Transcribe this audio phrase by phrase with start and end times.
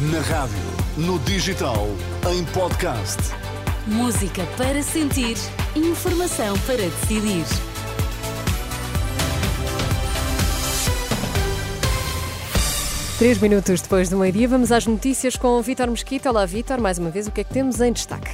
[0.00, 0.56] Na rádio,
[0.96, 1.86] no digital,
[2.32, 3.18] em podcast.
[3.86, 5.36] Música para sentir,
[5.76, 7.44] informação para decidir.
[13.18, 16.30] Três minutos depois do meio-dia, vamos às notícias com o Vítor Mesquita.
[16.30, 16.80] Olá, Vítor.
[16.80, 18.30] Mais uma vez, o que é que temos em destaque?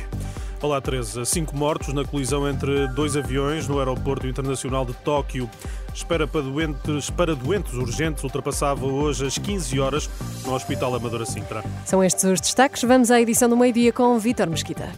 [0.63, 1.25] Olá, Teresa.
[1.27, 5.51] Cinco mortos na colisão entre dois aviões no aeroporto internacional de Tóquio.
[5.95, 10.11] Espera para doentes, para doentes urgentes ultrapassava hoje às 15 horas
[10.45, 11.63] no Hospital Amadora Sintra.
[11.85, 12.83] São estes os destaques.
[12.83, 14.91] Vamos à edição do meio-dia com Vítor Mesquita.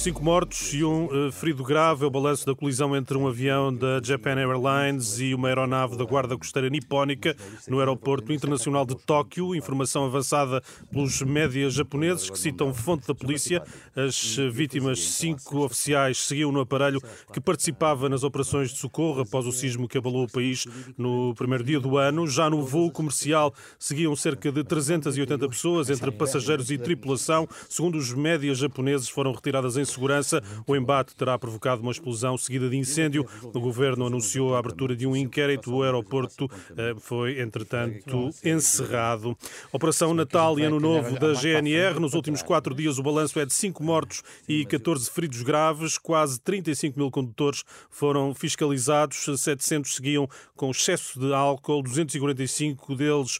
[0.00, 3.70] Cinco mortos e um uh, ferido grave é o balanço da colisão entre um avião
[3.70, 7.36] da Japan Airlines e uma aeronave da Guarda Costeira Nipónica
[7.68, 9.54] no aeroporto internacional de Tóquio.
[9.54, 13.62] Informação avançada pelos médias japoneses que citam fonte da polícia.
[13.94, 19.52] As vítimas, cinco oficiais, seguiam no aparelho que participava nas operações de socorro após o
[19.52, 20.64] sismo que abalou o país
[20.96, 22.26] no primeiro dia do ano.
[22.26, 27.46] Já no voo comercial seguiam cerca de 380 pessoas, entre passageiros e tripulação.
[27.68, 30.42] Segundo os médias japoneses, foram retiradas em segurança.
[30.66, 33.26] O embate terá provocado uma explosão seguida de incêndio.
[33.42, 35.74] O governo anunciou a abertura de um inquérito.
[35.74, 39.36] O aeroporto eh, foi, entretanto, encerrado.
[39.72, 42.00] Operação Natal e Ano Novo da GNR.
[42.00, 45.98] Nos últimos quatro dias, o balanço é de cinco mortos e 14 feridos graves.
[45.98, 49.26] Quase 35 mil condutores foram fiscalizados.
[49.40, 53.38] 700 seguiam com excesso de álcool, 245 deles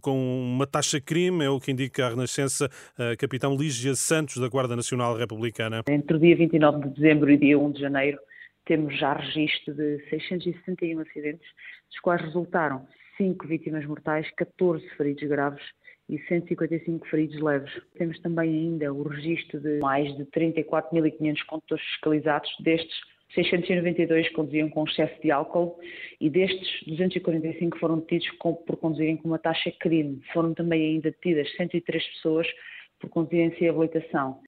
[0.00, 4.48] com uma taxa crime, é o que indica a Renascença, a capitão Lígia Santos, da
[4.48, 5.82] Guarda Nacional Republicana.
[5.86, 8.18] Entre o dia 29 de dezembro e dia 1 de janeiro,
[8.64, 11.46] temos já registro de 661 acidentes,
[11.90, 12.86] dos quais resultaram
[13.18, 15.62] 5 vítimas mortais, 14 feridos graves
[16.08, 17.70] e 155 feridos leves.
[17.98, 22.98] Temos também ainda o registro de mais de 34.500 condutores fiscalizados, destes
[23.34, 25.78] 692 conduziam com excesso de álcool
[26.20, 30.22] e destes 245 foram detidos por conduzirem com uma taxa crime.
[30.32, 32.46] Foram também ainda detidas 103 pessoas
[32.98, 34.40] por conduzirem sem habilitação.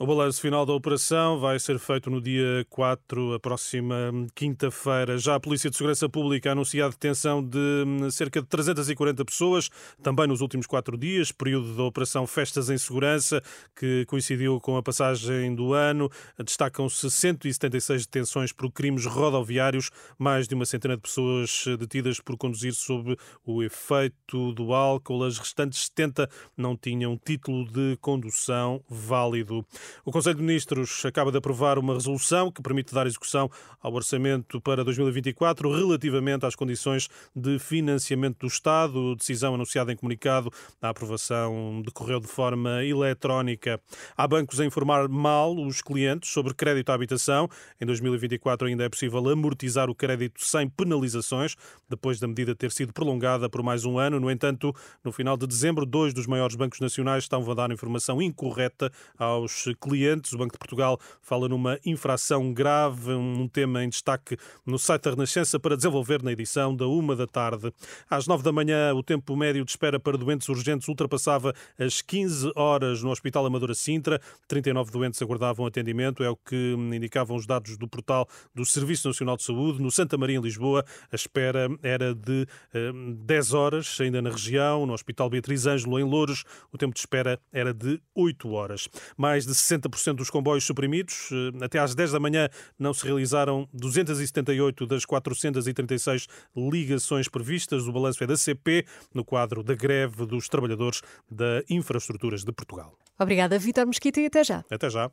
[0.00, 3.94] O balanço final da operação vai ser feito no dia 4, a próxima
[4.34, 5.16] quinta-feira.
[5.18, 9.70] Já a Polícia de Segurança Pública anunciou a detenção de hum, cerca de 340 pessoas,
[10.02, 13.40] também nos últimos quatro dias, período da Operação Festas em Segurança,
[13.78, 16.10] que coincidiu com a passagem do ano.
[16.44, 22.74] Destacam-se 176 detenções por crimes rodoviários, mais de uma centena de pessoas detidas por conduzir
[22.74, 23.16] sob
[23.46, 25.22] o efeito do álcool.
[25.22, 29.64] As restantes 70 não tinham título de condução válido.
[30.04, 33.50] O Conselho de Ministros acaba de aprovar uma resolução que permite dar execução
[33.82, 39.14] ao orçamento para 2024 relativamente às condições de financiamento do Estado.
[39.16, 40.50] Decisão anunciada em comunicado.
[40.80, 43.80] A aprovação decorreu de forma eletrónica.
[44.16, 47.48] Há bancos a informar mal os clientes sobre crédito à habitação.
[47.80, 51.56] Em 2024 ainda é possível amortizar o crédito sem penalizações,
[51.88, 54.20] depois da medida ter sido prolongada por mais um ano.
[54.20, 58.20] No entanto, no final de dezembro, dois dos maiores bancos nacionais estão a dar informação
[58.20, 60.32] incorreta aos clientes.
[60.32, 64.36] O Banco de Portugal fala numa infração grave, um tema em destaque
[64.66, 67.72] no site da Renascença para desenvolver na edição da uma da tarde.
[68.08, 72.52] Às nove da manhã, o tempo médio de espera para doentes urgentes ultrapassava as 15
[72.54, 74.20] horas no Hospital Amadora Sintra.
[74.48, 79.36] 39 doentes aguardavam atendimento, é o que indicavam os dados do portal do Serviço Nacional
[79.36, 79.80] de Saúde.
[79.82, 84.86] No Santa Maria, em Lisboa, a espera era de eh, 10 horas, ainda na região.
[84.86, 88.88] No Hospital Beatriz Ângelo, em Louros, o tempo de espera era de 8 horas.
[89.16, 91.30] Mais de 60% dos comboios suprimidos.
[91.32, 92.48] Eh, até às 10 da manhã
[92.78, 96.26] não se realizaram 278 das 436
[96.56, 97.86] ligações previstas.
[97.86, 102.96] O balanço é da CP, no quadro da greve dos trabalhadores da Infraestruturas de Portugal.
[103.18, 104.64] Obrigada, Vítor Mesquita, e até já.
[104.70, 105.10] Até já.